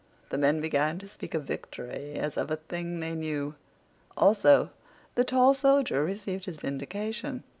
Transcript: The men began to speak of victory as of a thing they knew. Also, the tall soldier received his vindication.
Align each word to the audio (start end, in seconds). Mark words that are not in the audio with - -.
The 0.29 0.37
men 0.39 0.61
began 0.61 0.97
to 0.97 1.07
speak 1.07 1.35
of 1.35 1.43
victory 1.43 2.13
as 2.15 2.35
of 2.35 2.49
a 2.49 2.55
thing 2.55 3.01
they 3.01 3.13
knew. 3.13 3.53
Also, 4.17 4.71
the 5.13 5.23
tall 5.23 5.53
soldier 5.53 6.03
received 6.03 6.45
his 6.45 6.57
vindication. 6.57 7.43